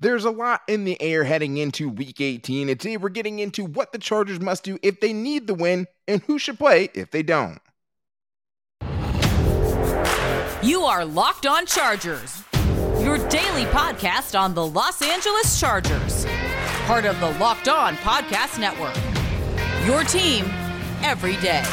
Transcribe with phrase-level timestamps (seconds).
[0.00, 3.64] There's a lot in the air heading into week 18, and today we're getting into
[3.64, 7.10] what the Chargers must do if they need the win and who should play if
[7.10, 7.58] they don't.
[10.62, 12.44] You are Locked On Chargers,
[13.00, 16.26] your daily podcast on the Los Angeles Chargers,
[16.86, 18.94] part of the Locked On Podcast Network.
[19.84, 20.44] Your team
[21.02, 21.64] every day.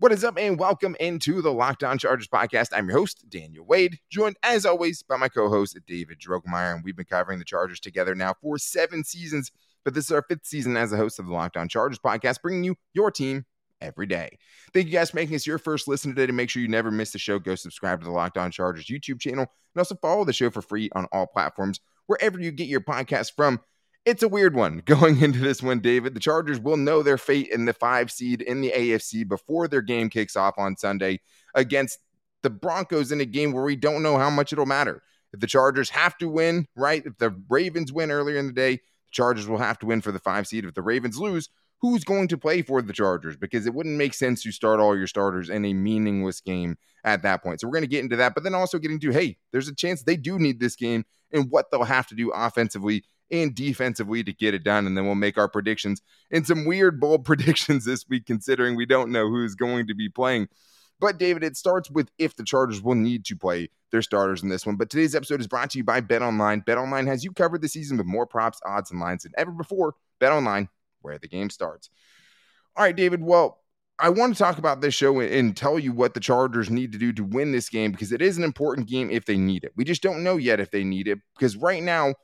[0.00, 2.68] What is up, and welcome into the Locked On Chargers podcast.
[2.72, 6.74] I'm your host, Daniel Wade, joined as always by my co host, David Drogemeyer.
[6.74, 9.52] And we've been covering the Chargers together now for seven seasons,
[9.84, 12.40] but this is our fifth season as a host of the Locked On Chargers podcast,
[12.40, 13.44] bringing you your team
[13.82, 14.38] every day.
[14.72, 16.24] Thank you guys for making us your first listen today.
[16.24, 18.86] To make sure you never miss the show, go subscribe to the Locked On Chargers
[18.86, 19.44] YouTube channel
[19.74, 23.32] and also follow the show for free on all platforms, wherever you get your podcast
[23.36, 23.60] from.
[24.06, 26.14] It's a weird one going into this one, David.
[26.14, 29.82] The Chargers will know their fate in the five seed in the AFC before their
[29.82, 31.20] game kicks off on Sunday
[31.54, 31.98] against
[32.42, 35.02] the Broncos in a game where we don't know how much it'll matter.
[35.32, 37.04] If the Chargers have to win, right?
[37.04, 40.12] If the Ravens win earlier in the day, the Chargers will have to win for
[40.12, 40.64] the five seed.
[40.64, 43.36] If the Ravens lose, who's going to play for the Chargers?
[43.36, 47.22] Because it wouldn't make sense to start all your starters in a meaningless game at
[47.22, 47.60] that point.
[47.60, 49.74] So we're going to get into that, but then also getting to, hey, there's a
[49.74, 54.24] chance they do need this game and what they'll have to do offensively and defensively
[54.24, 54.86] to get it done.
[54.86, 58.86] And then we'll make our predictions and some weird, bold predictions this week, considering we
[58.86, 60.48] don't know who's going to be playing.
[61.00, 64.50] But David, it starts with if the Chargers will need to play their starters in
[64.50, 64.76] this one.
[64.76, 66.60] But today's episode is brought to you by Bet Online.
[66.60, 69.50] Bet Online has you covered this season with more props, odds, and lines than ever
[69.50, 69.94] before.
[70.18, 70.68] Bet Online,
[71.00, 71.88] where the game starts.
[72.76, 73.22] All right, David.
[73.22, 73.60] Well,
[73.98, 76.98] I want to talk about this show and tell you what the Chargers need to
[76.98, 79.72] do to win this game because it is an important game if they need it.
[79.76, 82.14] We just don't know yet if they need it because right now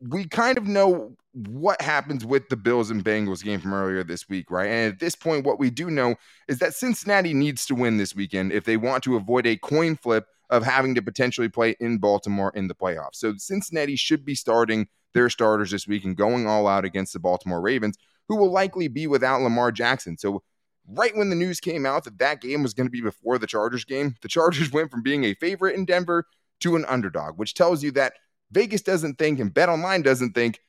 [0.00, 4.28] we kind of know what happens with the Bills and Bengals game from earlier this
[4.28, 4.68] week, right?
[4.68, 6.16] And at this point, what we do know
[6.48, 9.96] is that Cincinnati needs to win this weekend if they want to avoid a coin
[9.96, 13.16] flip of having to potentially play in Baltimore in the playoffs.
[13.16, 17.18] So Cincinnati should be starting their starters this week and going all out against the
[17.18, 17.96] Baltimore Ravens,
[18.28, 20.18] who will likely be without Lamar Jackson.
[20.18, 20.42] So
[20.88, 23.46] right when the news came out that that game was going to be before the
[23.46, 26.26] Chargers game, the Chargers went from being a favorite in Denver
[26.60, 28.14] to an underdog, which tells you that
[28.50, 30.60] Vegas doesn't think and Bet Online doesn't think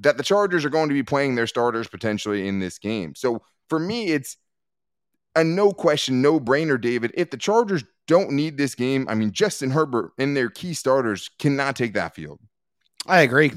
[0.00, 3.14] that the Chargers are going to be playing their starters potentially in this game.
[3.14, 4.36] So for me, it's
[5.36, 7.12] a no question, no brainer, David.
[7.14, 11.30] If the Chargers don't need this game, I mean, Justin Herbert and their key starters
[11.38, 12.40] cannot take that field.
[13.06, 13.52] I agree.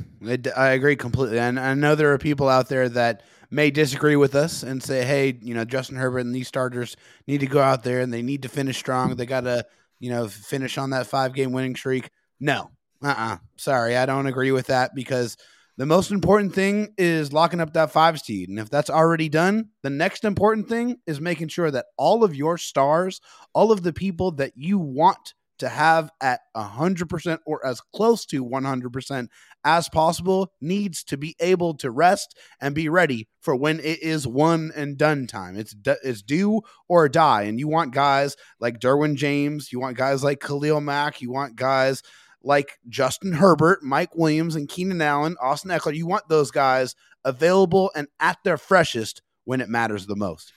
[0.56, 1.40] I agree completely.
[1.40, 5.06] And I know there are people out there that may disagree with us and say,
[5.06, 8.22] hey, you know, Justin Herbert and these starters need to go out there and they
[8.22, 9.16] need to finish strong.
[9.16, 9.66] They got to,
[10.00, 12.10] you know, finish on that five game winning streak.
[12.40, 12.72] No,
[13.04, 13.34] uh-uh.
[13.34, 15.38] uh Sorry, I don't agree with that because
[15.78, 18.50] the most important thing is locking up that five seed.
[18.50, 22.36] And if that's already done, the next important thing is making sure that all of
[22.36, 23.22] your stars,
[23.54, 28.46] all of the people that you want to have at 100% or as close to
[28.46, 29.28] 100%
[29.64, 34.28] as possible needs to be able to rest and be ready for when it is
[34.28, 35.58] one and done time.
[35.58, 40.24] It's it's do or die and you want guys like Derwin James, you want guys
[40.24, 42.02] like Khalil Mack, you want guys
[42.44, 45.96] like Justin Herbert, Mike Williams, and Keenan Allen, Austin Ekeler.
[45.96, 50.54] You want those guys available and at their freshest when it matters the most.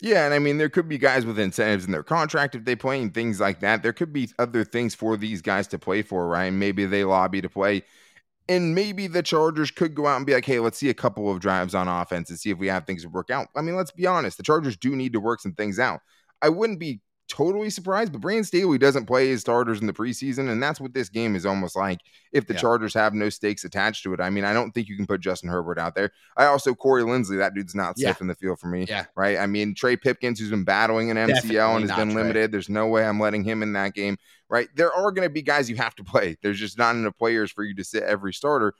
[0.00, 2.76] Yeah, and I mean there could be guys with incentives in their contract if they
[2.76, 3.82] play and things like that.
[3.82, 6.52] There could be other things for these guys to play for, right?
[6.52, 7.82] Maybe they lobby to play.
[8.48, 11.30] And maybe the Chargers could go out and be like, hey, let's see a couple
[11.30, 13.48] of drives on offense and see if we have things to work out.
[13.54, 16.00] I mean, let's be honest, the Chargers do need to work some things out.
[16.40, 20.50] I wouldn't be totally surprised, but Brandon Staley doesn't play his starters in the preseason,
[20.50, 22.00] and that's what this game is almost like.
[22.32, 22.60] If the yeah.
[22.60, 25.20] Chargers have no stakes attached to it, I mean, I don't think you can put
[25.20, 26.10] Justin Herbert out there.
[26.36, 28.86] I also Corey Linsley, that dude's not safe in the field for me.
[28.88, 29.38] Yeah, right.
[29.38, 32.22] I mean, Trey Pipkins, who's been battling an MCL Definitely and has been Trey.
[32.22, 32.52] limited.
[32.52, 34.16] There's no way I'm letting him in that game.
[34.48, 34.68] Right.
[34.74, 36.38] There are going to be guys you have to play.
[36.42, 38.74] There's just not enough players for you to sit every starter.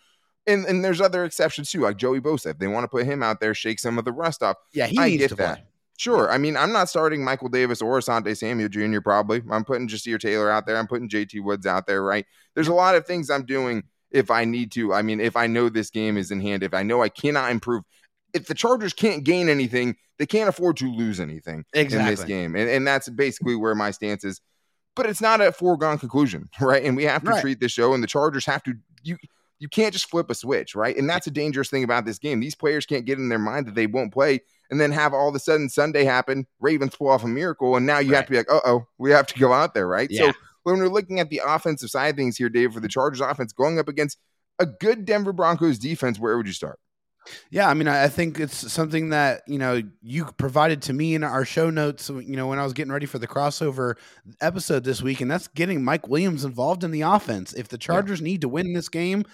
[0.46, 2.52] And, and there's other exceptions too, like Joey Bosa.
[2.52, 4.56] If they want to put him out there, shake some of the rust off.
[4.72, 5.56] Yeah, he I needs to that.
[5.56, 5.64] Play.
[5.98, 6.30] Sure.
[6.30, 9.00] I mean, I'm not starting Michael Davis or Asante Samuel Jr.
[9.00, 9.42] probably.
[9.50, 10.76] I'm putting Ja'Sir Taylor out there.
[10.76, 12.24] I'm putting JT Woods out there, right?
[12.54, 14.94] There's a lot of things I'm doing if I need to.
[14.94, 17.50] I mean, if I know this game is in hand, if I know I cannot
[17.50, 17.82] improve,
[18.32, 21.98] if the Chargers can't gain anything, they can't afford to lose anything exactly.
[21.98, 22.54] in this game.
[22.54, 24.40] And, and that's basically where my stance is.
[24.94, 26.84] But it's not a foregone conclusion, right?
[26.84, 27.40] And we have to right.
[27.40, 28.74] treat the show, and the Chargers have to.
[29.02, 29.16] You
[29.58, 30.96] you can't just flip a switch, right?
[30.96, 32.38] And that's a dangerous thing about this game.
[32.38, 35.28] These players can't get in their mind that they won't play and then have all
[35.28, 38.16] of a sudden Sunday happen, Ravens pull off a miracle, and now you right.
[38.16, 40.08] have to be like, uh oh, we have to go out there, right?
[40.10, 40.26] Yeah.
[40.26, 40.32] So
[40.62, 43.52] when we're looking at the offensive side of things here, Dave, for the Chargers offense
[43.52, 44.18] going up against
[44.58, 46.78] a good Denver Broncos defense, where would you start?
[47.50, 51.24] Yeah, I mean, I think it's something that you know you provided to me in
[51.24, 52.08] our show notes.
[52.08, 53.96] You know, when I was getting ready for the crossover
[54.40, 57.52] episode this week, and that's getting Mike Williams involved in the offense.
[57.52, 58.24] If the Chargers yeah.
[58.24, 59.24] need to win this game,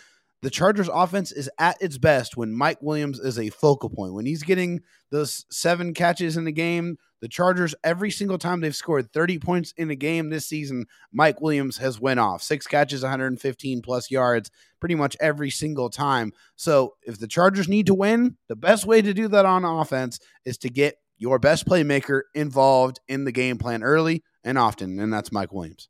[0.44, 4.12] the Chargers offense is at its best when Mike Williams is a focal point.
[4.12, 8.76] When he's getting those seven catches in the game, the Chargers every single time they've
[8.76, 12.43] scored 30 points in a game this season, Mike Williams has went off.
[12.43, 14.50] Six catches, 115 plus yards
[14.81, 16.31] pretty much every single time.
[16.56, 20.20] So, if the Chargers need to win, the best way to do that on offense
[20.44, 25.11] is to get your best playmaker involved in the game plan early and often, and
[25.11, 25.88] that's Mike Williams.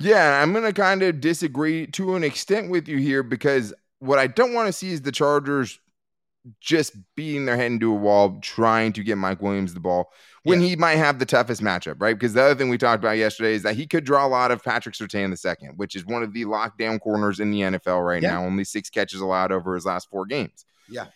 [0.00, 4.18] Yeah, I'm going to kind of disagree to an extent with you here because what
[4.18, 5.80] I don't want to see is the Chargers
[6.60, 10.10] just beating their head into a wall trying to get Mike Williams the ball
[10.44, 10.68] when yeah.
[10.68, 12.14] he might have the toughest matchup, right?
[12.14, 14.50] Because the other thing we talked about yesterday is that he could draw a lot
[14.50, 18.04] of Patrick Surtain the second, which is one of the lockdown corners in the NFL
[18.06, 18.34] right yeah.
[18.34, 18.44] now.
[18.44, 20.64] Only six catches allowed over his last four games.
[20.88, 21.06] Yeah.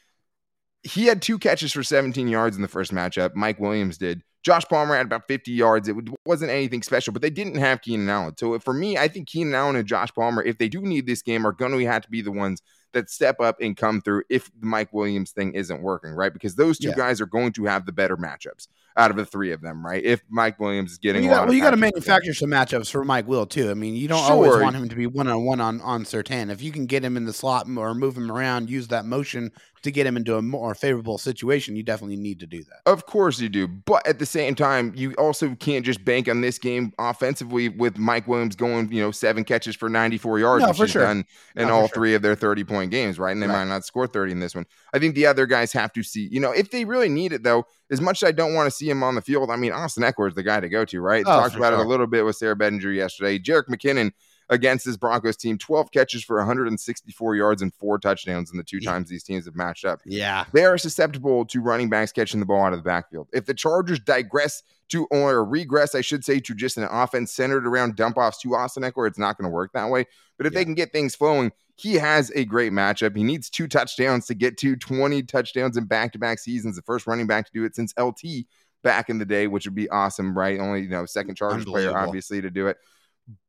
[0.82, 3.34] He had two catches for 17 yards in the first matchup.
[3.34, 4.22] Mike Williams did.
[4.42, 5.88] Josh Palmer had about 50 yards.
[5.88, 5.96] It
[6.26, 8.36] wasn't anything special, but they didn't have Keenan Allen.
[8.36, 11.22] So for me, I think Keenan Allen and Josh Palmer, if they do need this
[11.22, 12.60] game, are going to have to be the ones
[12.92, 16.32] that step up and come through if the Mike Williams thing isn't working, right?
[16.32, 16.94] Because those two yeah.
[16.96, 20.04] guys are going to have the better matchups out of the three of them, right?
[20.04, 22.90] If Mike Williams is getting well, you got, well, you got to manufacture some matchups
[22.90, 23.70] for Mike Will too.
[23.70, 24.32] I mean, you don't sure.
[24.32, 26.50] always want him to be one on one on on Surtain.
[26.50, 29.52] If you can get him in the slot or move him around, use that motion
[29.82, 32.80] to get him into a more favorable situation, you definitely need to do that.
[32.86, 36.40] Of course you do, but at the same time, you also can't just bank on
[36.40, 40.68] this game offensively with Mike Williams going, you know, seven catches for 94 yards, no,
[40.68, 41.02] which for sure.
[41.02, 41.24] done
[41.56, 41.94] in no, all sure.
[41.94, 43.32] three of their 30 point games, right?
[43.32, 43.64] And they right.
[43.64, 44.66] might not score 30 in this one.
[44.92, 47.42] I think the other guys have to see, you know, if they really need it
[47.42, 49.72] though, as much as I don't want to see him on the field, I mean,
[49.72, 51.24] Austin Ekeler is the guy to go to, right?
[51.26, 51.80] Oh, Talked about sure.
[51.80, 53.38] it a little bit with Sarah Bedinger yesterday.
[53.38, 54.12] Jerick McKinnon
[54.52, 58.80] against this Broncos team, 12 catches for 164 yards and four touchdowns in the two
[58.80, 60.02] times these teams have matched up.
[60.04, 60.44] Yeah.
[60.52, 63.28] They are susceptible to running backs catching the ball out of the backfield.
[63.32, 67.66] If the Chargers digress to or regress, I should say, to just an offense centered
[67.66, 70.04] around dump offs to Austin Ekeler, it's not going to work that way.
[70.36, 70.58] But if yeah.
[70.58, 73.16] they can get things flowing, he has a great matchup.
[73.16, 76.82] He needs two touchdowns to get to 20 touchdowns in back to back seasons, the
[76.82, 78.44] first running back to do it since LT
[78.82, 80.60] back in the day, which would be awesome, right?
[80.60, 82.76] Only, you know, second Chargers player, obviously, to do it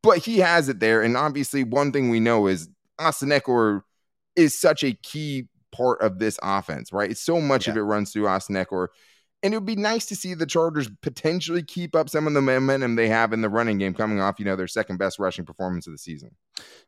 [0.01, 1.01] but he has it there.
[1.01, 3.81] And obviously, one thing we know is Austin Ekeler
[4.35, 7.17] is such a key part of this offense, right?
[7.17, 7.71] So much yeah.
[7.71, 8.87] of it runs through Austin Ekeler.
[9.43, 12.41] And it would be nice to see the Chargers potentially keep up some of the
[12.41, 15.43] momentum they have in the running game coming off, you know, their second best rushing
[15.43, 16.31] performance of the season.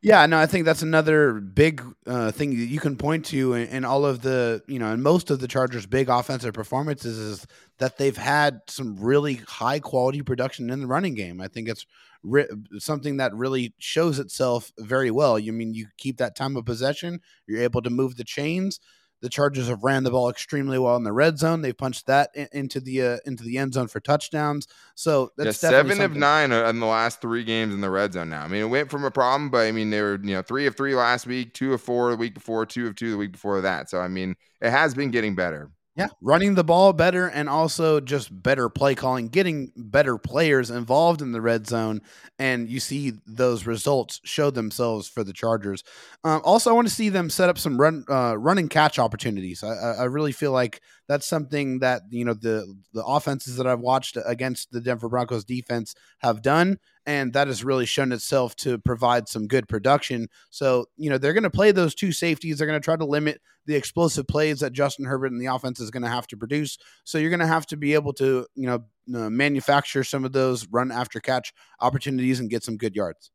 [0.01, 3.67] Yeah, no, I think that's another big uh, thing that you can point to in,
[3.67, 7.47] in, all of the, you know, in most of the Chargers' big offensive performances is
[7.79, 11.41] that they've had some really high quality production in the running game.
[11.41, 11.85] I think it's
[12.23, 12.47] re-
[12.77, 15.37] something that really shows itself very well.
[15.37, 18.79] You mean you keep that time of possession, you're able to move the chains.
[19.25, 21.63] The Chargers have ran the ball extremely well in the red zone.
[21.63, 24.67] They've punched that in, into the uh, into the end zone for touchdowns.
[24.93, 28.29] So that's yeah, seven of nine in the last three games in the red zone.
[28.29, 30.43] Now, I mean, it went from a problem, but I mean, they were you know
[30.43, 33.17] three of three last week, two of four the week before, two of two the
[33.17, 33.89] week before that.
[33.89, 35.71] So I mean, it has been getting better.
[35.97, 41.21] Yeah, running the ball better and also just better play calling, getting better players involved
[41.21, 42.01] in the red zone,
[42.37, 45.85] and you see those results show themselves for the Chargers.
[46.25, 49.63] Um, also, I want to see them set up some run, uh, running catch opportunities.
[49.63, 53.79] I, I, really feel like that's something that you know the the offenses that I've
[53.79, 58.77] watched against the Denver Broncos defense have done, and that has really shown itself to
[58.79, 60.27] provide some good production.
[60.49, 62.57] So you know they're going to play those two safeties.
[62.57, 65.79] They're going to try to limit the explosive plays that Justin Herbert and the offense
[65.79, 66.77] is going to have to produce.
[67.03, 68.83] So you're going to have to be able to, you know,
[69.15, 73.31] uh, manufacture some of those run after catch opportunities and get some good yards.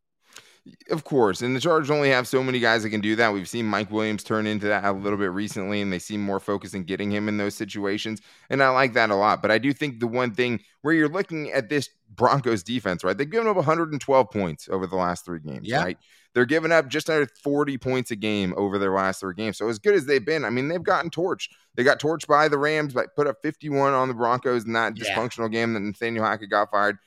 [0.90, 1.40] Of course.
[1.40, 3.32] And the Chargers only have so many guys that can do that.
[3.32, 6.38] We've seen Mike Williams turn into that a little bit recently, and they seem more
[6.38, 8.20] focused in getting him in those situations.
[8.50, 9.40] And I like that a lot.
[9.40, 13.16] But I do think the one thing where you're looking at this Broncos defense, right?
[13.16, 15.82] They've given up 112 points over the last three games, yeah.
[15.82, 15.98] right?
[16.34, 19.58] They're giving up just under 40 points a game over their last three games.
[19.58, 21.48] So as good as they've been, I mean, they've gotten torched.
[21.74, 24.96] They got torched by the Rams, but put up 51 on the Broncos in that
[24.96, 25.04] yeah.
[25.04, 26.98] dysfunctional game that Nathaniel Hackett got fired.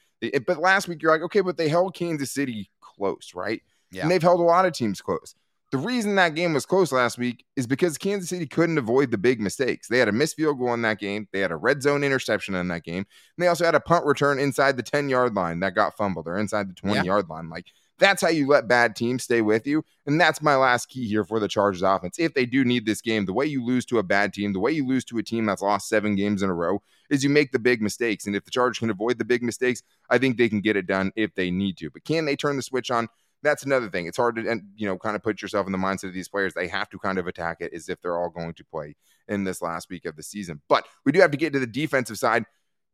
[0.47, 3.61] But last week, you're like, okay, but they held Kansas City close, right?
[3.91, 4.03] Yeah.
[4.03, 5.35] And they've held a lot of teams close.
[5.73, 9.17] The reason that game was close last week is because Kansas City couldn't avoid the
[9.17, 9.87] big mistakes.
[9.87, 11.27] They had a missed field goal in that game.
[11.33, 12.97] They had a red zone interception in that game.
[12.97, 13.07] And
[13.39, 16.37] they also had a punt return inside the 10 yard line that got fumbled or
[16.37, 17.03] inside the 20 yeah.
[17.03, 17.49] yard line.
[17.49, 17.65] Like
[17.97, 19.83] that's how you let bad teams stay with you.
[20.05, 22.19] And that's my last key here for the Chargers offense.
[22.19, 24.59] If they do need this game, the way you lose to a bad team, the
[24.59, 27.31] way you lose to a team that's lost seven games in a row is you
[27.31, 28.27] make the big mistakes.
[28.27, 30.85] And if the Chargers can avoid the big mistakes, I think they can get it
[30.85, 31.89] done if they need to.
[31.89, 33.07] But can they turn the switch on?
[33.43, 34.07] That's another thing.
[34.07, 36.29] It's hard to, and you know, kind of put yourself in the mindset of these
[36.29, 36.53] players.
[36.53, 38.95] They have to kind of attack it as if they're all going to play
[39.27, 40.61] in this last week of the season.
[40.69, 42.45] But we do have to get to the defensive side.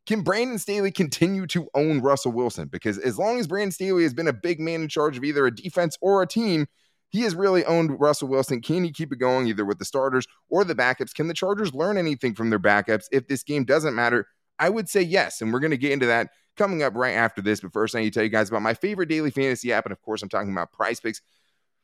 [0.06, 2.68] Can Brandon Staley continue to own Russell Wilson?
[2.68, 5.46] Because as long as Brandon Staley has been a big man in charge of either
[5.46, 6.66] a defense or a team,
[7.10, 8.60] he has really owned Russell Wilson.
[8.60, 11.14] Can he keep it going either with the starters or the backups?
[11.14, 14.26] Can the Chargers learn anything from their backups if this game doesn't matter?
[14.58, 15.40] I would say yes.
[15.40, 16.30] And we're going to get into that
[16.60, 17.60] coming up right after this.
[17.60, 19.86] But first, I need to tell you guys about my favorite daily fantasy app.
[19.86, 21.22] And of course, I'm talking about PrizePicks.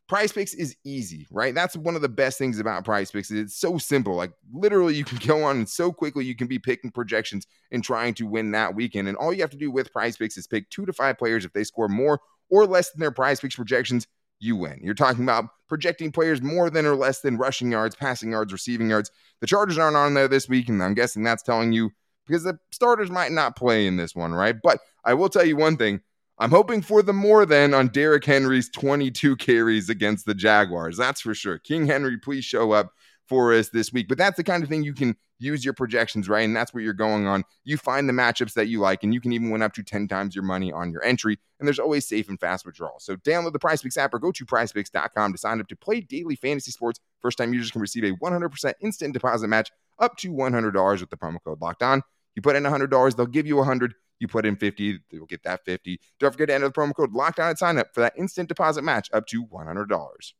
[0.06, 1.54] Price Picks is easy, right?
[1.54, 3.33] That's one of the best things about PrizePicks.
[3.33, 4.14] It's so simple.
[4.14, 7.83] Like literally, you can go on and so quickly you can be picking projections and
[7.83, 9.09] trying to win that weekend.
[9.09, 11.47] And all you have to do with PrizePicks is pick two to five players.
[11.47, 14.06] If they score more or less than their PrizePicks projections,
[14.38, 14.78] you win.
[14.83, 18.90] You're talking about projecting players more than or less than rushing yards, passing yards, receiving
[18.90, 19.11] yards.
[19.40, 21.90] The Chargers aren't on there this week, and I'm guessing that's telling you
[22.26, 24.56] because the starters might not play in this one, right?
[24.62, 26.00] But I will tell you one thing
[26.38, 30.97] I'm hoping for the more than on Derrick Henry's 22 carries against the Jaguars.
[30.97, 31.59] That's for sure.
[31.59, 32.92] King Henry, please show up
[33.26, 34.06] for us this week.
[34.09, 36.45] But that's the kind of thing you can use your projections, right?
[36.45, 37.45] And that's what you're going on.
[37.64, 40.09] You find the matchups that you like, and you can even win up to 10
[40.09, 41.38] times your money on your entry.
[41.59, 43.04] And there's always safe and fast withdrawals.
[43.04, 46.37] So download the PrizePicks app or go to prizepicks.com to sign up to play daily
[46.37, 47.00] fantasy sports.
[47.21, 51.16] First time users can receive a 100% instant deposit match up to $100 with the
[51.16, 52.02] promo code locked on.
[52.37, 55.64] You put in $100, they'll give you 100 you put in 50, you'll get that
[55.64, 56.00] 50.
[56.19, 58.49] Don't forget to enter the promo code locked on at sign up for that instant
[58.49, 60.33] deposit match up to $100.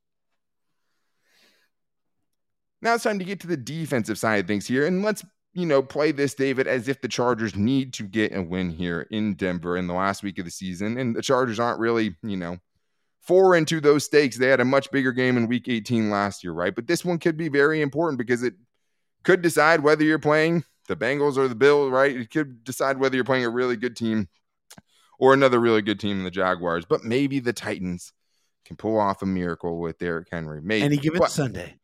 [2.83, 4.87] Now it's time to get to the defensive side of things here.
[4.87, 5.25] And let's,
[5.55, 9.07] you know, play this, David, as if the Chargers need to get a win here
[9.11, 10.99] in Denver in the last week of the season.
[10.99, 12.59] And the Chargers aren't really, you know,
[13.21, 14.37] four into those stakes.
[14.37, 16.75] They had a much bigger game in week 18 last year, right?
[16.75, 18.55] But this one could be very important because it
[19.25, 22.15] could decide whether you're playing the Bengals or the Bills, right?
[22.15, 24.29] You could decide whether you're playing a really good team
[25.19, 26.85] or another really good team in the Jaguars.
[26.85, 28.13] But maybe the Titans
[28.65, 30.61] can pull off a miracle with Derrick Henry.
[30.63, 31.79] Maybe any given but Sunday.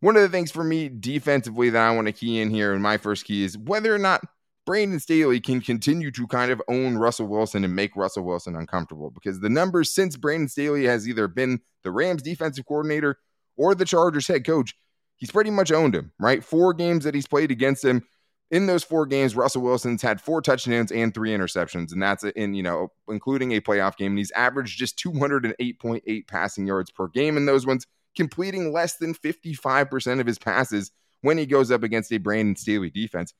[0.00, 2.82] One of the things for me defensively that I want to key in here, and
[2.82, 4.22] my first key is whether or not
[4.64, 9.10] Brandon Staley can continue to kind of own Russell Wilson and make Russell Wilson uncomfortable
[9.10, 13.18] because the numbers since Brandon Staley has either been the Rams defensive coordinator
[13.56, 14.74] or the Chargers head coach,
[15.16, 16.42] he's pretty much owned him, right?
[16.42, 18.06] Four games that he's played against him,
[18.50, 22.54] in those four games, Russell Wilson's had four touchdowns and three interceptions, and that's in
[22.54, 24.12] you know including a playoff game.
[24.12, 29.14] And he's averaged just 208.8 passing yards per game in those ones, completing less than
[29.14, 30.90] 55% of his passes
[31.22, 33.34] when he goes up against a Brandon Staley defense.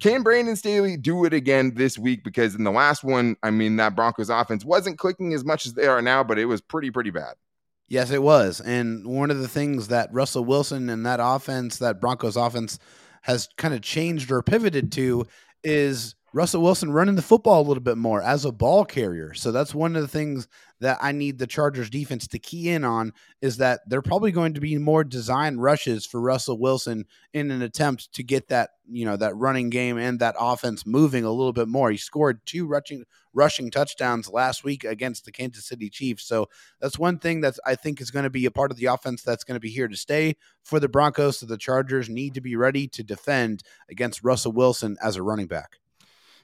[0.00, 2.24] Can Brandon Staley do it again this week?
[2.24, 5.74] Because in the last one, I mean, that Broncos offense wasn't clicking as much as
[5.74, 7.34] they are now, but it was pretty, pretty bad.
[7.86, 8.60] Yes, it was.
[8.60, 12.78] And one of the things that Russell Wilson and that offense, that Broncos offense,
[13.24, 15.26] has kind of changed or pivoted to
[15.62, 19.34] is Russell Wilson running the football a little bit more as a ball carrier.
[19.34, 20.48] So that's one of the things
[20.80, 24.52] that I need the Chargers defense to key in on is that they're probably going
[24.54, 29.04] to be more design rushes for Russell Wilson in an attempt to get that, you
[29.04, 31.92] know, that running game and that offense moving a little bit more.
[31.92, 36.24] He scored two rushing rushing touchdowns last week against the Kansas City Chiefs.
[36.24, 36.48] So
[36.80, 39.22] that's one thing that I think is going to be a part of the offense
[39.22, 41.38] that's going to be here to stay for the Broncos.
[41.38, 45.46] So the Chargers need to be ready to defend against Russell Wilson as a running
[45.46, 45.78] back.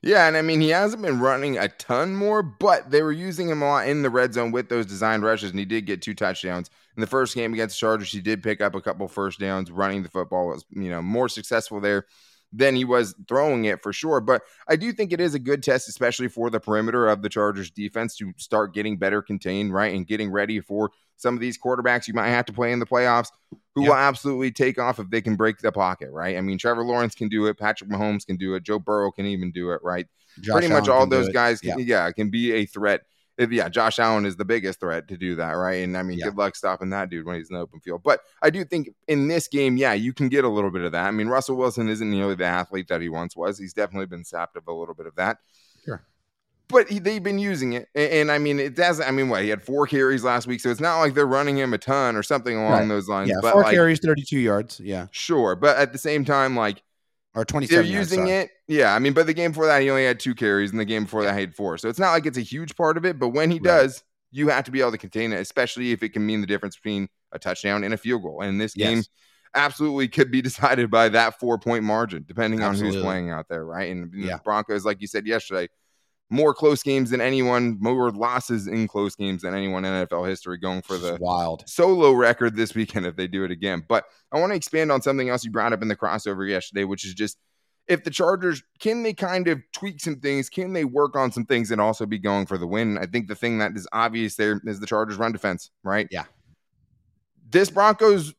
[0.02, 3.48] Yeah, and I mean he hasn't been running a ton more, but they were using
[3.50, 6.00] him a lot in the red zone with those designed rushes, and he did get
[6.00, 8.10] two touchdowns in the first game against the Chargers.
[8.10, 10.48] He did pick up a couple first downs running the football.
[10.48, 12.06] Was you know more successful there
[12.52, 14.20] than he was throwing it for sure.
[14.20, 17.28] But I do think it is a good test, especially for the perimeter of the
[17.28, 21.58] Chargers defense to start getting better contained, right, and getting ready for some of these
[21.58, 23.28] quarterbacks you might have to play in the playoffs
[23.74, 23.90] who yep.
[23.90, 26.36] will absolutely take off if they can break the pocket, right?
[26.36, 29.26] I mean, Trevor Lawrence can do it, Patrick Mahomes can do it, Joe Burrow can
[29.26, 30.06] even do it, right?
[30.40, 32.06] Josh Pretty much all those guys, can, yeah.
[32.06, 33.02] yeah, can be a threat.
[33.48, 35.82] Yeah, Josh Allen is the biggest threat to do that, right?
[35.82, 36.26] And I mean, yeah.
[36.26, 38.02] good luck stopping that dude when he's in the open field.
[38.02, 40.92] But I do think in this game, yeah, you can get a little bit of
[40.92, 41.06] that.
[41.06, 43.58] I mean, Russell Wilson isn't nearly the athlete that he once was.
[43.58, 45.38] He's definitely been sapped of a little bit of that.
[45.84, 46.04] Sure
[46.70, 47.88] but he, they've been using it.
[47.94, 49.06] And, and, I mean, it doesn't.
[49.06, 51.58] I mean, what he had four carries last week, so it's not like they're running
[51.58, 52.88] him a ton or something along right.
[52.88, 53.28] those lines.
[53.28, 54.80] Yeah, but four like, carries, thirty-two yards.
[54.80, 55.56] Yeah, sure.
[55.56, 56.82] But at the same time, like
[57.34, 58.50] or twenty, they're using yards, it.
[58.68, 60.84] Yeah, I mean, but the game before that, he only had two carries, and the
[60.84, 61.78] game before that, he had four.
[61.78, 63.18] So it's not like it's a huge part of it.
[63.18, 63.64] But when he right.
[63.64, 66.46] does, you have to be able to contain it, especially if it can mean the
[66.46, 68.42] difference between a touchdown and a field goal.
[68.42, 68.88] And this yes.
[68.88, 69.02] game
[69.54, 72.88] absolutely could be decided by that four point margin, depending absolutely.
[72.88, 73.90] on who's playing out there, right?
[73.90, 74.36] And yeah.
[74.36, 75.68] the Broncos, like you said yesterday,
[76.30, 80.56] more close games than anyone, more losses in close games than anyone in NFL history,
[80.58, 83.84] going for the wild solo record this weekend if they do it again.
[83.86, 86.84] But I want to expand on something else you brought up in the crossover yesterday,
[86.84, 87.36] which is just
[87.88, 91.44] if the Chargers can they kind of tweak some things, can they work on some
[91.44, 92.96] things and also be going for the win?
[92.96, 96.06] I think the thing that is obvious there is the Chargers run defense, right?
[96.10, 96.24] Yeah.
[97.50, 98.32] This Broncos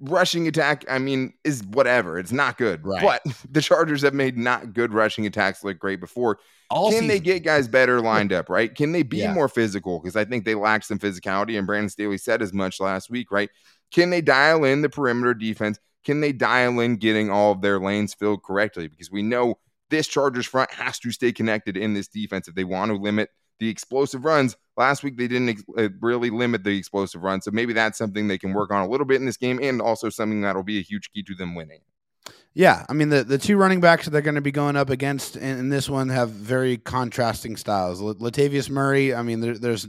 [0.00, 2.18] rushing attack, I mean, is whatever.
[2.18, 2.86] It's not good.
[2.86, 3.02] Right.
[3.02, 6.38] But the Chargers have made not good rushing attacks look great before.
[6.68, 8.74] All Can they get guys better lined up, right?
[8.74, 9.32] Can they be Yeah.
[9.32, 10.00] more physical?
[10.00, 13.30] Because I think they lack some physicality, and Brandon Staley said as much last week,
[13.30, 13.50] right?
[13.92, 15.78] Can they dial in the perimeter defense?
[16.04, 18.88] Can they dial in getting all of their lanes filled correctly?
[18.88, 19.58] Because we know
[19.90, 23.30] this Chargers front has to stay connected in this defense if they want to limit
[23.58, 24.56] the explosive runs.
[24.76, 28.28] Last week they didn't ex- uh, really limit the explosive runs, so maybe that's something
[28.28, 30.78] they can work on a little bit in this game, and also something that'll be
[30.78, 31.80] a huge key to them winning.
[32.54, 34.88] Yeah, I mean the, the two running backs that they're going to be going up
[34.88, 38.00] against in, in this one have very contrasting styles.
[38.00, 39.86] L- Latavius Murray, I mean, there, there's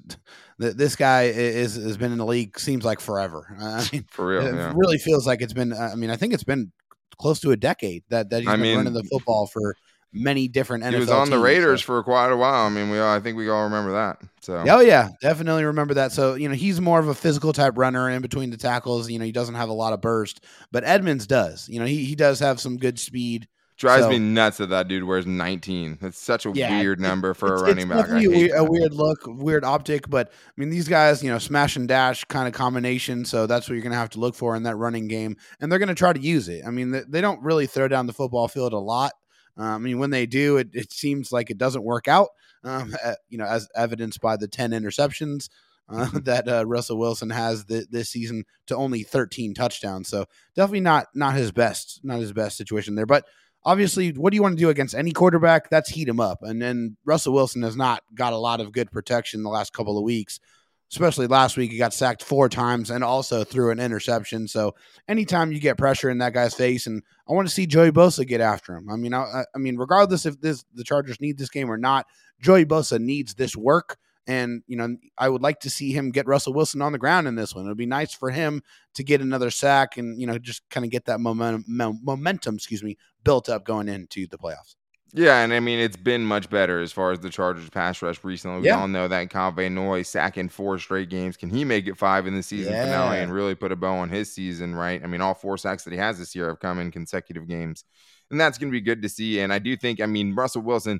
[0.60, 3.56] th- this guy is has been in the league seems like forever.
[3.62, 4.74] I mean, For real, it yeah.
[4.76, 5.72] really feels like it's been.
[5.72, 6.74] I mean, I think it's been
[7.18, 9.76] close to a decade that that he's I been mean, running the football for
[10.14, 10.94] many different NFL.
[10.94, 12.66] He was on the Raiders for quite a while.
[12.66, 14.20] I mean, we all, I think we all remember that.
[14.42, 16.12] So Oh yeah, definitely remember that.
[16.12, 19.10] So you know he's more of a physical type runner in between the tackles.
[19.10, 21.68] You know he doesn't have a lot of burst, but Edmonds does.
[21.70, 23.48] You know he he does have some good speed.
[23.76, 25.98] drives so- me nuts that that dude wears 19.
[26.02, 28.08] That's such a Yeah, weird number for a running back.
[28.08, 30.10] Definitely a weird, a weird look, weird optic.
[30.10, 33.26] But I mean these guys, you know, smash and dash kind of combination.
[33.26, 35.80] So that's what you're gonna have to look for in that running game, and they're
[35.80, 36.64] gonna try to use it.
[36.66, 39.12] I mean they, they don't really throw down the football field a lot.
[39.58, 42.30] Uh, I mean when they do, it, it seems like it doesn't work out.
[42.64, 45.50] Um, uh, you know, as evidenced by the 10 interceptions
[45.90, 50.10] uh, that uh, Russell Wilson has th- this season to only 13 touchdowns.
[50.10, 53.06] So definitely not not his best, not his best situation there.
[53.06, 53.26] But
[53.64, 55.70] obviously, what do you want to do against any quarterback?
[55.70, 56.40] That's heat him up.
[56.42, 59.98] And then Russell Wilson has not got a lot of good protection the last couple
[59.98, 60.40] of weeks.
[60.90, 64.48] Especially last week, he got sacked four times and also threw an interception.
[64.48, 64.74] So
[65.08, 68.26] anytime you get pressure in that guy's face, and I want to see Joey Bosa
[68.26, 68.90] get after him.
[68.90, 72.06] I mean, I, I- mean, regardless if this the Chargers need this game or not,
[72.40, 73.98] Joey Bosa needs this work.
[74.30, 77.28] And, you know, I would like to see him get Russell Wilson on the ground
[77.28, 77.66] in this one.
[77.66, 78.62] It would be nice for him
[78.96, 81.64] to get another sack and, you know, just kind of get that momentum,
[82.04, 84.76] momentum, excuse me, built up going into the playoffs.
[85.14, 88.24] Yeah, and I mean it's been much better as far as the Chargers pass rush
[88.24, 88.60] recently.
[88.62, 88.80] We Yeah.
[88.80, 91.38] all know that Kyle Van Noy sacking four straight games.
[91.38, 94.10] Can he make it five in the season finale and really put a bow on
[94.10, 95.02] his season, right?
[95.02, 97.86] I mean, all four sacks that he has this year have come in consecutive games.
[98.30, 99.40] And that's gonna be good to see.
[99.40, 101.00] And I do think, I mean, Russell Wilson,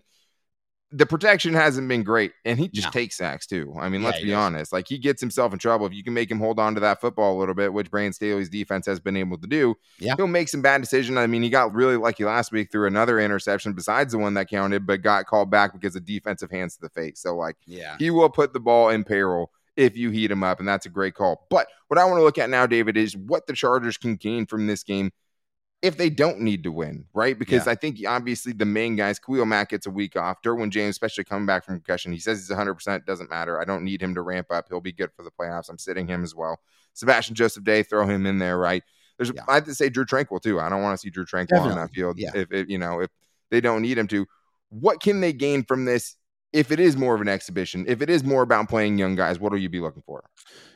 [0.92, 2.92] the protection hasn't been great, and he just No.
[2.92, 3.74] takes sacks too.
[3.78, 4.38] I mean, Yeah, let's be does.
[4.38, 4.72] honest.
[4.72, 7.02] Like he gets himself in trouble if you can make him hold on to that
[7.02, 9.76] football a little bit, which Brandon Staley's defense has been able to do.
[10.00, 10.16] Yeah.
[10.16, 11.18] he'll make some bad decisions.
[11.18, 14.50] I mean, he got really lucky last week through another interception besides the one that
[14.50, 17.20] counted, but got called back because of defensive hands to the face.
[17.20, 17.98] So like Yeah.
[18.00, 20.90] he will put the ball in peril if you heat him up, and that's a
[20.90, 21.46] great call.
[21.50, 24.46] But what I want to look at now, David, is what the Chargers can gain
[24.46, 25.12] from this game
[25.82, 27.38] if they don't need to win, right?
[27.38, 30.42] Because I think obviously the main guys, Khalil Mack gets a week off.
[30.42, 33.06] Derwin James, especially coming back from concussion, he says he's 100%.
[33.06, 33.62] Doesn't matter.
[33.62, 34.66] I don't need him to ramp up.
[34.70, 35.70] He'll be good for the playoffs.
[35.70, 36.60] I'm sitting him as well.
[36.94, 38.84] Sebastian Joseph Day, throw him in there, right?
[39.18, 39.44] There's, Yeah.
[39.48, 40.60] I have to say Drue Tranquill too.
[40.60, 42.32] I don't want to see Drue Tranquill on that field Yeah.
[42.34, 43.10] if, if you know if
[43.52, 44.26] they don't need him to.
[44.70, 46.17] What can they gain from this
[46.54, 47.86] if it is more of an exhibition?
[47.88, 50.24] If it is more about playing young guys, what will you be looking for?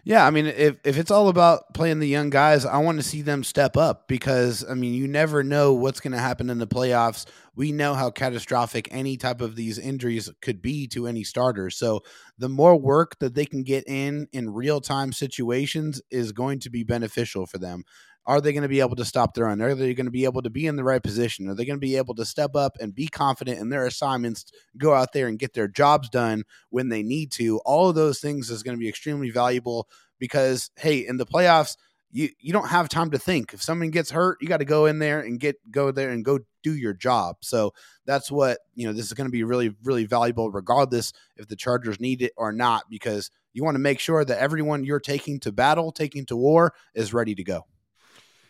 [0.03, 3.03] Yeah, I mean, if if it's all about playing the young guys, I want to
[3.03, 6.57] see them step up because I mean, you never know what's going to happen in
[6.57, 7.25] the playoffs.
[7.55, 11.69] We know how catastrophic any type of these injuries could be to any starter.
[11.69, 12.01] So,
[12.37, 16.71] the more work that they can get in in real time situations is going to
[16.71, 17.83] be beneficial for them.
[18.25, 19.61] Are they going to be able to stop the run?
[19.61, 21.49] Are they going to be able to be in the right position?
[21.49, 24.45] Are they going to be able to step up and be confident in their assignments,
[24.77, 27.59] go out there and get their jobs done when they need to?
[27.65, 29.87] All of those things is going to be extremely valuable
[30.19, 31.75] because hey, in the playoffs,
[32.11, 33.53] you you don't have time to think.
[33.53, 36.23] If someone gets hurt, you got to go in there and get go there and
[36.23, 37.37] go do your job.
[37.41, 37.73] So
[38.05, 38.93] that's what you know.
[38.93, 42.51] This is going to be really really valuable, regardless if the Chargers need it or
[42.51, 46.35] not, because you want to make sure that everyone you're taking to battle, taking to
[46.35, 47.65] war, is ready to go.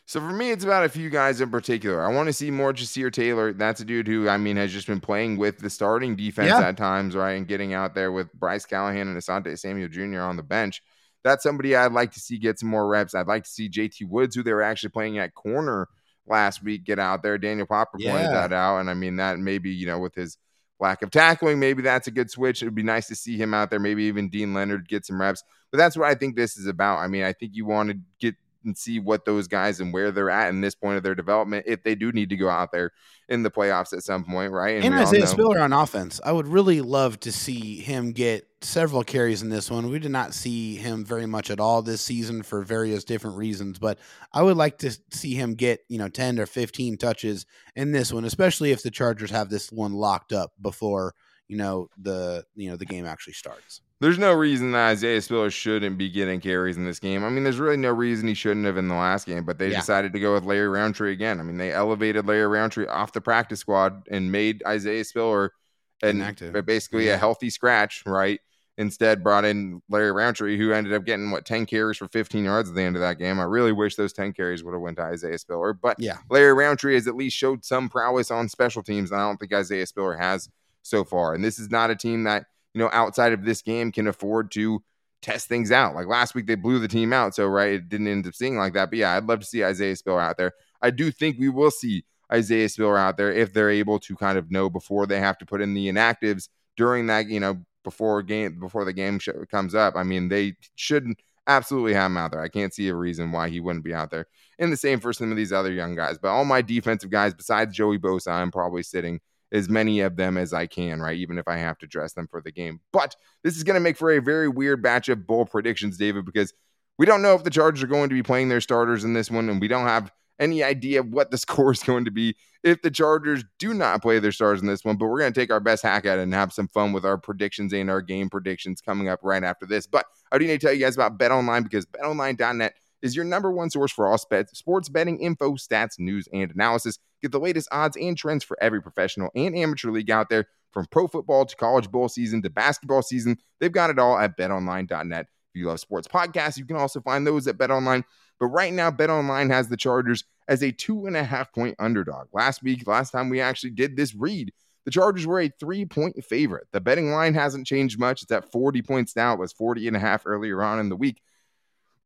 [0.06, 2.04] So for me, it's about a few guys in particular.
[2.06, 3.54] I want to see more Ja'Sir Taylor.
[3.54, 6.60] That's a dude who, I mean, has just been playing with the starting defense Yeah.
[6.68, 7.34] at times, right?
[7.34, 10.22] And getting out there with Bryce Callahan and Asante Samuel Jr.
[10.22, 10.82] on the bench.
[11.24, 13.16] That's somebody I'd like to see get some more reps.
[13.16, 15.88] I'd like to see JT Woods, who they were actually playing at corner
[16.28, 17.38] last week, get out there.
[17.38, 18.80] Daniel Popper pointed that out.
[18.80, 20.38] And I mean, that maybe, you know, with his
[20.80, 22.62] lack of tackling, maybe that's a good switch.
[22.62, 23.80] It would be nice to see him out there.
[23.80, 25.44] Maybe even Deane Leonard get some reps.
[25.70, 26.98] But that's what I think this is about.
[26.98, 30.12] I mean, I think you want to get and see what those guys and where
[30.12, 32.71] they're at in this point of their development if they do need to go out
[32.71, 32.91] there
[33.30, 34.76] in the playoffs at some point, right?
[34.76, 39.04] And, and Isaiah Spiller on offense, I would really love to see him get several
[39.04, 39.89] carries in this one.
[39.89, 43.80] We did not see him very much at all this season for various different reasons,
[43.80, 44.00] but
[44.34, 47.45] I would like to see him get, you know, 10 or 15 touches
[47.76, 51.15] in this one, especially if the Chargers have this one locked up before,
[51.52, 55.52] you know, the you know, the game actually starts there's no reason that Isaiah Spiller
[55.52, 57.24] shouldn't be getting carries in this game.
[57.24, 59.70] I mean, there's really no reason he shouldn't have in the last game, but they
[59.70, 59.80] yeah.
[59.80, 61.40] decided to go with Larry Rountree again.
[61.40, 65.54] I mean, they elevated Larry Rountree off the practice squad and made Isaiah Spiller
[66.02, 66.66] an Inactive.
[66.66, 67.14] basically yeah.
[67.14, 68.40] a healthy scratch, right?
[68.76, 72.70] Instead, brought in Larry Rountree, who ended up getting what 10 carries for 15 yards
[72.70, 73.40] at the end of that game.
[73.40, 76.54] I really wish those 10 carries would have went to Isaiah Spiller, but yeah, Larry
[76.54, 79.86] Rountree has at least showed some prowess on special teams, and I don't think Isaiah
[79.86, 80.50] Spiller has
[80.84, 81.34] so far.
[81.34, 84.52] And this is not a team that you know, outside of this game can afford
[84.52, 84.84] to
[85.22, 85.96] test things out.
[85.96, 87.36] Like last week, they blew the team out.
[87.36, 88.89] So, right, it didn't end up seeing like that.
[88.89, 90.54] But yeah, I'd love to see Isaiah Spiller out there.
[90.82, 94.38] I do think we will see Isaiah Spiller out there if they're able to kind
[94.38, 98.22] of know before they have to put in the inactives during that, you know, before
[98.22, 99.96] game before the game comes up.
[99.96, 101.08] I mean, they should
[101.48, 102.41] absolutely have him out there.
[102.41, 104.28] I can't see a reason why he wouldn't be out there.
[104.60, 106.17] And the same for some of these other young guys.
[106.20, 109.20] But all my defensive guys, besides Joey Bosa, I'm probably sitting
[109.52, 111.18] as many of them as I can, right?
[111.18, 112.80] Even if I have to dress them for the game.
[112.94, 116.26] But this is going to make for a very weird batch of bowl predictions, David,
[116.26, 116.54] because
[116.98, 119.32] we don't know if the Chargers are going to be playing their starters in this
[119.32, 122.82] one, and we don't have any idea what the score is going to be if
[122.82, 124.98] the Chargers do not play their stars in this one.
[124.98, 127.06] But we're going to take our best hack at it and have some fun with
[127.06, 129.88] our predictions and our game predictions coming up right after this.
[129.88, 133.52] But I do need to tell you guys about BetOnline because BetOnline.net is your number
[133.52, 137.00] one source for all sports betting info, stats, news, and analysis.
[137.21, 140.86] Get the latest odds and trends for every professional and amateur league out there, from
[140.88, 143.38] pro football to college bowl season to basketball season.
[143.60, 145.27] They've got it all at betonline.net.
[145.53, 148.03] If you love sports podcasts, you can also find those at BetOnline.
[148.39, 152.27] But right now, BetOnline has the Chargers as a two and a half point underdog.
[152.34, 154.51] Last week, last time we actually did this read,
[154.86, 156.67] the Chargers were a three point favorite.
[156.71, 158.23] The betting line hasn't changed much.
[158.23, 159.34] It's at 40 points now.
[159.34, 161.21] It was 40 and a half earlier on in the week.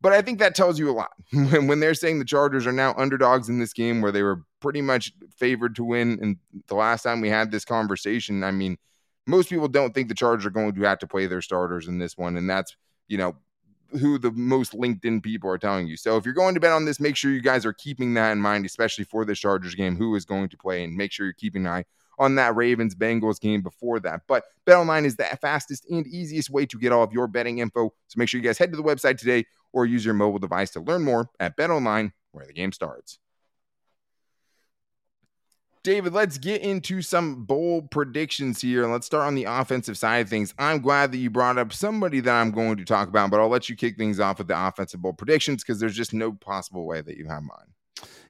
[0.01, 2.93] But I think that tells you a lot when they're saying the Chargers are now
[2.97, 6.17] underdogs in this game where they were pretty much favored to win.
[6.19, 8.77] And the last time we had this conversation, I mean,
[9.27, 11.99] most people don't think the Chargers are going to have to play their starters in
[11.99, 12.35] this one.
[12.35, 12.75] And that's,
[13.07, 13.35] you know,
[13.91, 15.97] who the most LinkedIn people are telling you.
[15.97, 18.31] So if you're going to bet on this, make sure you guys are keeping that
[18.31, 21.27] in mind, especially for the Chargers game, who is going to play, and make sure
[21.27, 21.85] you're keeping an eye
[22.17, 24.21] on that Ravens Bengals game before that.
[24.27, 27.93] But BetOnline is the fastest and easiest way to get all of your betting info.
[28.07, 30.71] So make sure you guys head to the website today or use your mobile device
[30.71, 33.19] to learn more at BetOnline, where the game starts.
[35.85, 38.81] David, let's get into some bold predictions here.
[38.81, 40.51] And let's start on the offensive side of things.
[40.57, 43.49] I'm glad that you brought up somebody that I'm going to talk about, but I'll
[43.49, 46.87] let you kick things off with the offensive bold predictions because there's just no possible
[46.87, 47.74] way that you have mine.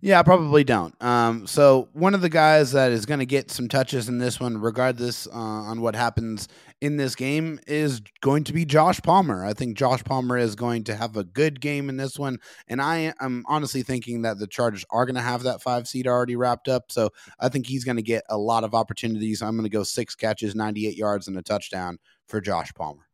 [0.01, 0.93] Yeah, I probably don't.
[1.01, 4.39] Um, so one of the guys that is going to get some touches in this
[4.39, 6.47] one, regardless uh, on what happens
[6.79, 9.43] in this game, is going to be Josh Palmer.
[9.43, 12.83] I think Josh Palmer is going to have a good game in this one, and
[12.83, 16.35] I am honestly thinking that the Chargers are going to have that five seed already
[16.35, 16.91] wrapped up.
[16.91, 19.41] So I think he's going to get a lot of opportunities.
[19.41, 21.97] I'm going to go six catches, 98 yards, and a touchdown
[22.27, 23.07] for Josh Palmer.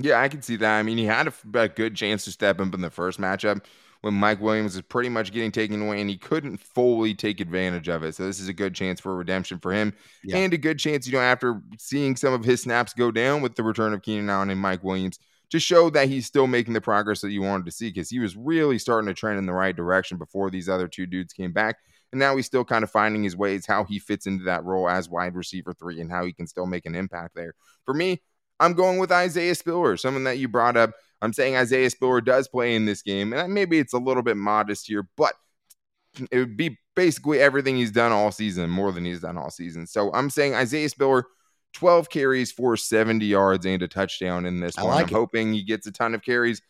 [0.00, 0.78] Yeah, I can see that.
[0.78, 3.64] I mean, he had a, a good chance to step up in the first matchup
[4.04, 7.88] when Mike Williams is pretty much getting taken away and he couldn't fully take advantage
[7.88, 8.14] of it.
[8.14, 10.36] So this is a good chance for redemption for him yeah.
[10.36, 13.54] and a good chance, you know, after seeing some of his snaps go down with
[13.54, 16.82] the return of Keenan Allen and Mike Williams to show that he's still making the
[16.82, 19.54] progress that you wanted to see because he was really starting to trend in the
[19.54, 21.76] right direction before these other two dudes came back.
[22.12, 24.86] And now he's still kind of finding his ways, how he fits into that role
[24.86, 27.54] as wide receiver three and how he can still make an impact there.
[27.86, 28.20] For me,
[28.60, 30.90] I'm going with Isaiah Spiller, someone that you brought up.
[31.24, 34.36] I'm saying Isaiah Spiller does play in this game, and maybe it's a little bit
[34.36, 35.34] modest here, but
[36.30, 39.86] it would be basically everything he's done all season, more than he's done all season.
[39.86, 41.24] So I'm saying Isaiah Spiller,
[41.72, 44.94] 12 carries for 70 yards and a touchdown in this I one.
[44.94, 45.12] Like I'm it.
[45.12, 46.62] hoping he gets a ton of carries.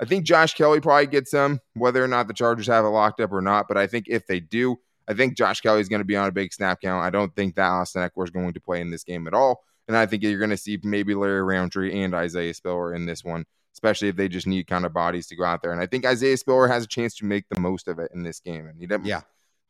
[0.00, 3.20] I think Josh Kelley probably gets some, whether or not the Chargers have it locked
[3.20, 3.68] up or not.
[3.68, 4.76] But I think if they do,
[5.08, 7.04] I think Josh Kelley is going to be on a big snap count.
[7.04, 9.62] I don't think that Austin Ekeler is going to play in this game at all.
[9.86, 13.22] And I think you're going to see maybe Larry Rountree and Isaiah Spiller in this
[13.22, 15.72] one, especially if they just need kind of bodies to go out there.
[15.72, 18.22] And I think Isaiah Spiller has a chance to make the most of it in
[18.22, 18.66] this game.
[18.66, 19.22] And he didn't, yeah.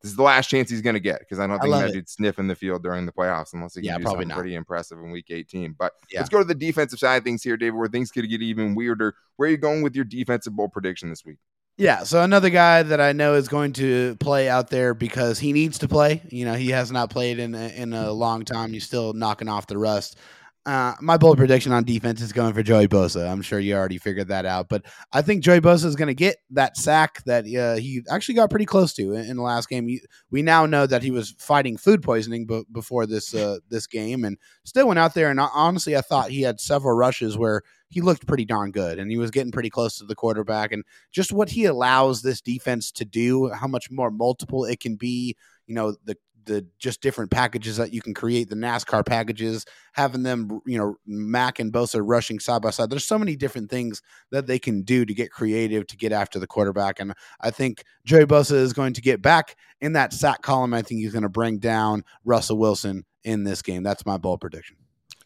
[0.03, 2.13] This is the last chance he's going to get because I don't think that dude's
[2.13, 4.37] sniffing the field during the playoffs unless he can yeah, do something not.
[4.37, 5.75] pretty impressive in Week 18.
[5.79, 6.21] But yeah.
[6.21, 8.75] let's go to the defensive side of things here, David, where things could get even
[8.75, 9.15] weirder.
[9.37, 11.39] Where are you going with your defensive bowl prediction this week?
[11.79, 15.55] Yeah, so another guy that I know is going to play out there because he
[15.55, 16.21] needs to play.
[16.29, 18.75] You know, he has not played in a, in a long time.
[18.75, 20.19] He's still knocking off the rust.
[20.67, 23.31] Uh, my bold prediction on defense is going for Joey Bosa.
[23.31, 26.15] I'm sure you already figured that out, but I think Joey Bosa is going to
[26.15, 29.69] get that sack that uh, he actually got pretty close to in, in the last
[29.69, 29.87] game.
[30.31, 34.25] We now know that he was fighting food poisoning b- before this uh, this game,
[34.25, 35.31] and still went out there.
[35.31, 39.11] And honestly, I thought he had several rushes where he looked pretty darn good, and
[39.11, 40.73] he was getting pretty close to the quarterback.
[40.73, 44.97] And just what he allows this defense to do, how much more multiple it can
[44.97, 45.37] be.
[45.67, 50.23] You know, the the just different packages that you can create, the NASCAR packages, having
[50.23, 52.91] them, you know, Mack and Bosa rushing side by side.
[52.91, 56.39] There's so many different things that they can do to get creative to get after
[56.39, 57.01] the quarterback.
[57.01, 60.75] And I think Joey Bosa is going to get back in that sack column.
[60.75, 63.83] I think he's going to bring down Russell Wilson in this game.
[63.83, 64.77] That's my bold prediction.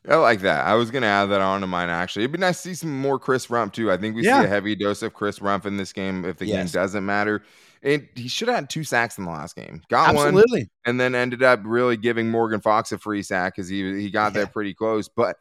[0.08, 0.66] I like that.
[0.66, 2.22] I was going to add that on to mine, actually.
[2.22, 3.92] It'd be nice to see some more Chris Rumph, too.
[3.92, 4.40] I think we yeah.
[4.40, 6.72] see a heavy dose of Chris Rumph in this game if the yes.
[6.72, 7.42] game doesn't matter.
[7.82, 9.82] And he should have had two sacks in the last game.
[9.88, 10.60] Got Absolutely.
[10.60, 14.10] one, and then ended up really giving Morgan Fox a free sack because he he
[14.10, 14.40] got yeah.
[14.40, 15.08] there pretty close.
[15.08, 15.36] But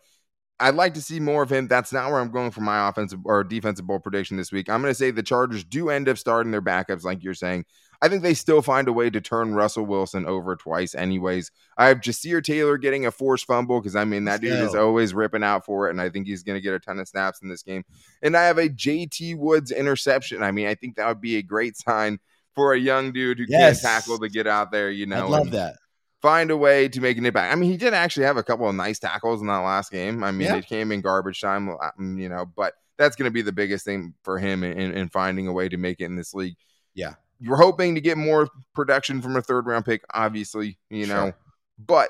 [0.60, 1.68] I'd like to see more of him.
[1.68, 4.70] That's not where I'm going for my offensive or defensive bowl prediction this week.
[4.70, 7.66] I'm going to say the Chargers do end up starting their backups, like you're saying.
[8.02, 11.52] I think they still find a way to turn Russell Wilson over twice, anyways.
[11.78, 15.14] I have Ja'Sir Taylor getting a forced fumble because I mean that dude is always
[15.14, 17.42] ripping out for it, and I think he's going to get a ton of snaps
[17.42, 17.84] in this game.
[18.22, 20.44] And I have a JT Woods interception.
[20.44, 22.20] I mean, I think that would be a great sign
[22.54, 23.82] for a young dude who yes.
[23.82, 24.92] can't tackle to get out there.
[24.92, 25.78] You know, I love that.
[26.22, 27.52] Find a way to make an impact.
[27.52, 30.24] I mean, he did actually have a couple of nice tackles in that last game.
[30.24, 30.56] I mean, yeah.
[30.56, 33.86] it came in garbage time, uh, you know, but that's going to be the biggest
[33.86, 36.58] thing for him in, in finding a way to make it in this league.
[36.96, 41.34] Yeah you're hoping to get more production from a third round pick, obviously, you know,
[41.78, 42.10] but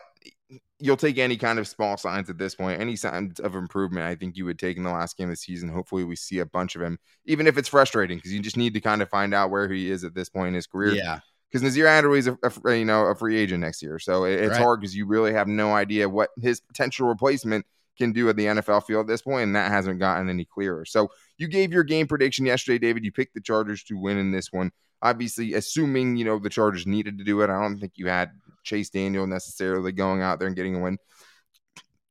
[0.79, 4.05] you'll take any kind of small signs at this point, any signs of improvement.
[4.05, 5.69] I think you would take in the last game of the season.
[5.69, 8.73] Hopefully, we see a bunch of him, even if it's frustrating, because you just need
[8.73, 10.93] to kind of find out where he is at this point in his career.
[10.93, 11.19] Yeah.
[11.49, 14.33] Because Nasir Adderley is a, a, you know a free agent next year, so it,
[14.33, 14.61] it's right.
[14.61, 17.65] hard because you really have no idea what his potential replacement
[17.97, 20.83] can do at the NFL field at this point, and that hasn't gotten any clearer.
[20.83, 23.05] So you gave your game prediction yesterday, David.
[23.05, 26.87] You picked the Chargers to win in this one obviously, assuming you know the Chargers
[26.87, 28.31] needed to do it, I don't think you had
[28.63, 30.97] Chase Daniel necessarily going out there and getting a win.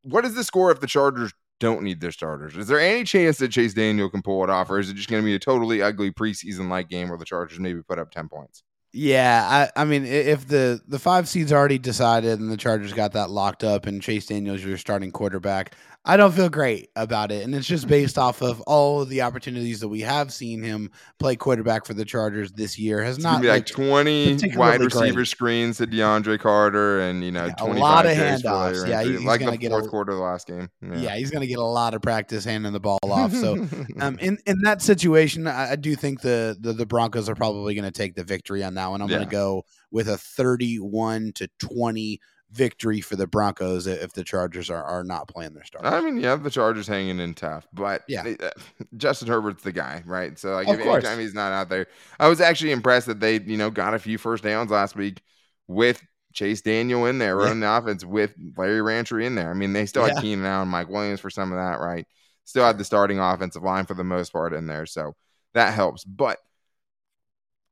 [0.02, 2.56] What is the score if the Chargers don't need their starters?
[2.56, 5.08] Is there any chance that Chase Daniel can pull it off, or is it just
[5.08, 8.10] going to be a totally ugly preseason like game where the Chargers maybe put up
[8.10, 8.62] ten points?
[8.92, 13.12] Yeah, I, I mean, if the the five seeds already decided and the Chargers got
[13.12, 15.74] that locked up, and Chase Daniels your starting quarterback,
[16.08, 17.42] I don't feel great about it.
[17.42, 20.92] And it's just based off of all of the opportunities that we have seen him
[21.18, 23.02] play quarterback for the Chargers this year.
[23.02, 25.26] Has it's not be like 20 wide receiver great.
[25.26, 28.88] screens to DeAndre Carter and, you know, yeah, a lot of handoffs.
[28.88, 30.70] Yeah, he's like going to get fourth a, quarter of the last game.
[30.80, 33.32] Yeah, yeah he's going to get a lot of practice handing the ball off.
[33.32, 33.54] So,
[34.00, 37.74] um, in, in that situation, I, I do think the, the, the Broncos are probably
[37.74, 39.02] going to take the victory on that one.
[39.02, 39.16] I'm yeah.
[39.16, 42.20] going to go with a 31 to 20
[42.52, 45.84] victory for the Broncos if the Chargers are, are not playing their start.
[45.84, 48.50] I mean, you have the Chargers hanging in tough, but yeah, they, uh,
[48.96, 50.38] Justin Herbert's the guy, right?
[50.38, 51.86] So like, of if anytime he's not out there,
[52.18, 55.20] I was actually impressed that they you know got a few first downs last week
[55.66, 57.80] with Chase Daniel in there running yeah.
[57.80, 59.50] the offense with Larry Rountree in there.
[59.50, 60.14] I mean, they still yeah.
[60.14, 62.06] had Keenan Allen, Mike Williams for some of that, right?
[62.44, 65.14] Still had the starting offensive line for the most part in there, so
[65.54, 66.38] that helps, but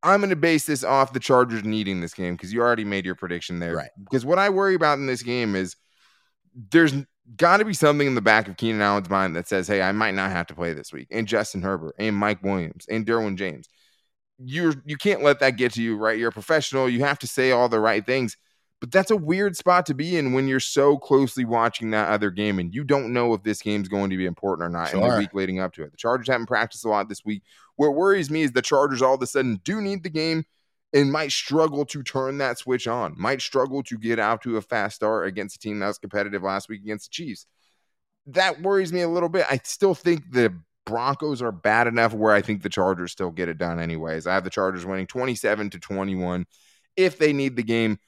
[0.05, 3.07] I'm going to base this off the Chargers needing this game because you already made
[3.07, 3.75] your prediction there.
[3.75, 3.90] Right.
[3.99, 5.77] Because what I worry about in this game is
[6.71, 6.95] there's
[7.37, 9.93] got to be something in the back of Keenan Allen's mind that says, hey, I
[9.93, 11.09] might not have to play this week.
[11.11, 13.69] And Justin Herbert and Mike Williams and Derwin James.
[14.38, 16.19] You're you can't let that get to you, right?
[16.19, 16.88] You're a professional.
[16.88, 18.37] You have to say all the right things.
[18.81, 22.31] But that's a weird spot to be in when you're so closely watching that other
[22.31, 25.01] game and you don't know if this game's going to be important or not sure.
[25.01, 25.93] in the week leading up to it.
[25.93, 27.43] The Chargers haven't practiced a lot this week.
[27.77, 30.45] What worries me is the Chargers all of a sudden do need the game
[30.93, 34.63] and might struggle to turn that switch on, might struggle to get out to a
[34.63, 37.47] fast start against a team that was competitive last week against the Chiefs.
[38.27, 39.45] That worries me a little bit.
[39.51, 40.55] I still think the
[40.87, 44.27] Broncos are bad enough where I think the Chargers still get it done anyways.
[44.27, 46.47] I have the Chargers winning 27 to 21
[46.97, 47.99] if they need the game.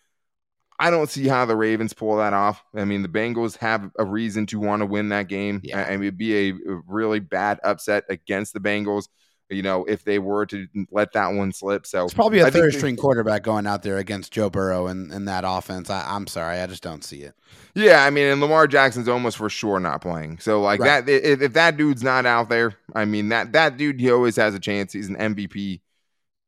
[0.78, 2.62] I don't see how the Ravens pull that off.
[2.74, 5.60] I mean, the Bengals have a reason to want to win that game.
[5.64, 5.82] Yeah.
[5.82, 6.54] I mean, it'd be a
[6.86, 9.08] really bad upset against the Bengals.
[9.48, 12.74] You know, if they were to let that one slip, so it's probably a third
[12.74, 15.88] string quarterback going out there against Joe Burrow and, and that offense.
[15.88, 17.32] I, am sorry, I just don't see it.
[17.72, 20.40] Yeah, I mean, and Lamar Jackson's almost for sure not playing.
[20.40, 21.06] So like right.
[21.06, 24.34] that, if, if that dude's not out there, I mean that that dude he always
[24.34, 24.92] has a chance.
[24.92, 25.80] He's an MVP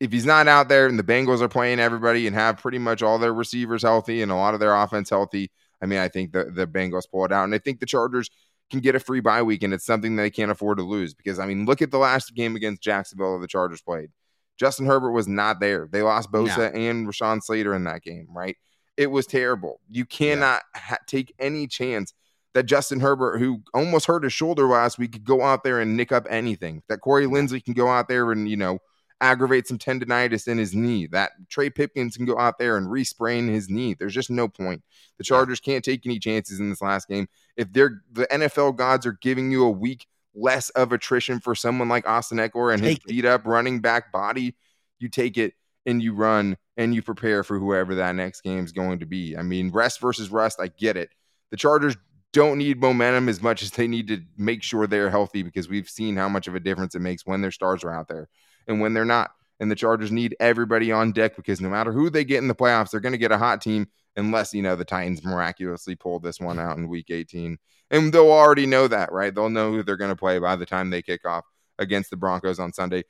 [0.01, 3.03] if he's not out there and the Bengals are playing everybody and have pretty much
[3.03, 5.51] all their receivers healthy and a lot of their offense healthy,
[5.83, 7.45] I mean, I think the, the Bengals pull it out.
[7.45, 8.31] And I think the Chargers
[8.71, 11.39] can get a free bye week, and it's something they can't afford to lose because,
[11.39, 14.11] I mean, look at the last game against Jacksonville that the Chargers played.
[14.59, 15.89] Justin Herbert was not there.
[15.91, 18.57] They lost Bosa and Rashawn Slater in that game, right?
[18.97, 19.81] It was terrible.
[19.89, 20.81] You cannot yeah.
[20.81, 22.13] ha- take any chance
[22.55, 25.97] that Justin Herbert, who almost hurt his shoulder last week, could go out there and
[25.97, 26.83] nick up anything.
[26.89, 28.81] That Corey Linsley can go out there and, you know,
[29.21, 31.07] aggravate some tendonitis in his knee.
[31.07, 33.95] That Trey Pipkins can go out there and resprain his knee.
[33.95, 34.83] There's just no point.
[35.19, 37.29] The Chargers can't take any chances in this last game.
[37.57, 41.89] If they're the NFL gods are giving you a week less of attrition for someone
[41.89, 44.55] like Austin Ekeler and his beat up running back body,
[44.99, 45.55] you take it
[45.87, 49.37] and you run and you prepare for whoever that next game is going to be.
[49.37, 51.11] I mean, rest versus rust, I get it.
[51.51, 51.97] The Chargers
[52.33, 55.89] don't need momentum as much as they need to make sure they're healthy because we've
[55.89, 58.29] seen how much of a difference it makes when their stars are out there
[58.67, 59.31] and when they're not.
[59.61, 62.55] And the Chargers need everybody on deck because no matter who they get in the
[62.55, 66.21] playoffs, they're going to get a hot team unless, you know, the Titans miraculously pull
[66.21, 66.69] this one mm-hmm.
[66.69, 67.59] out in week 18.
[67.91, 69.35] And they'll already know that, right?
[69.35, 71.45] They'll know who they're going to play by the time they kick off
[71.79, 73.05] against the Broncos on Sunday.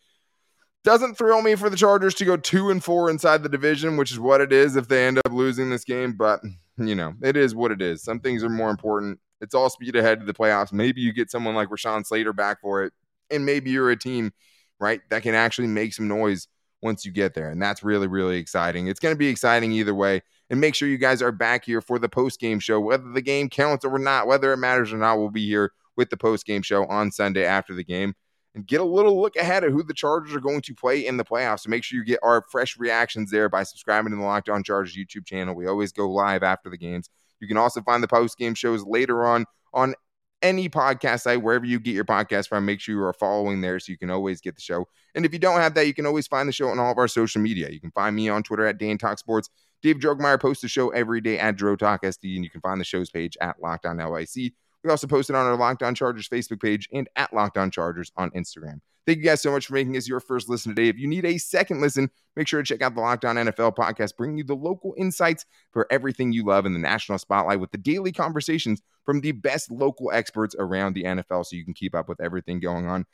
[0.84, 4.12] Doesn't thrill me for the Chargers to go two and four inside the division, which
[4.12, 6.12] is what it is if they end up losing this game.
[6.12, 6.40] But,
[6.78, 8.02] you know, it is what it is.
[8.02, 9.18] Some things are more important.
[9.40, 10.72] It's all speed ahead to the playoffs.
[10.72, 12.92] Maybe you get someone like Rashawn Slater back for it.
[13.30, 14.32] And maybe you're a team
[14.80, 15.00] right?
[15.10, 16.48] That can actually make some noise
[16.82, 17.50] once you get there.
[17.50, 18.86] And that's really, really exciting.
[18.86, 20.22] It's going to be exciting either way.
[20.50, 23.20] And make sure you guys are back here for the post game show, whether the
[23.20, 25.18] game counts or not, whether it matters or not.
[25.18, 28.14] We'll be here with the post game show on Sunday after the game
[28.58, 31.16] and get a little look ahead of who the Chargers are going to play in
[31.16, 31.60] the playoffs.
[31.60, 34.64] So make sure you get our fresh reactions there by subscribing to the Locked On
[34.64, 35.54] Chargers YouTube channel.
[35.54, 37.08] We always go live after the games.
[37.38, 39.94] You can also find the post game shows later on on
[40.42, 42.64] any podcast site, wherever you get your podcast from.
[42.64, 44.88] Make sure you are following there so you can always get the show.
[45.14, 46.98] And if you don't have that, you can always find the show on all of
[46.98, 47.70] our social media.
[47.70, 49.50] You can find me on Twitter at Dan Talk Sports.
[49.82, 52.80] Dave Drogemeyer posts the show every day at Dro Talk SD, and you can find
[52.80, 54.52] the show's page at Locked On LAC.
[54.88, 57.70] We also post it on our Locked On Chargers Facebook page and at Locked On
[57.70, 58.80] Chargers on Instagram.
[59.06, 60.88] Thank you guys so much for making this your first listen today.
[60.88, 63.76] If you need a second listen, make sure to check out the Locked On NFL
[63.76, 67.70] podcast, bringing you the local insights for everything you love in the national spotlight with
[67.70, 71.94] the daily conversations from the best local experts around the NFL so you can keep
[71.94, 73.04] up with everything going on.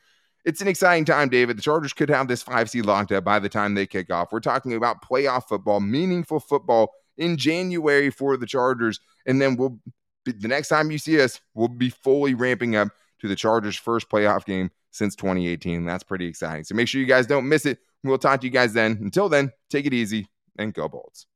[0.44, 1.58] It's an exciting time, David.
[1.58, 4.28] The Chargers could have this five seed locked up by the time they kick off.
[4.30, 9.00] We're talking about playoff football, meaningful football in January for the Chargers.
[9.26, 9.80] And then we'll
[10.24, 12.88] the next time you see us, we'll be fully ramping up
[13.20, 15.84] to the Chargers' first playoff game since 2018.
[15.84, 16.64] That's pretty exciting.
[16.64, 17.78] So make sure you guys don't miss it.
[18.02, 18.98] We'll talk to you guys then.
[19.00, 21.26] Until then, take it easy and go Bolts.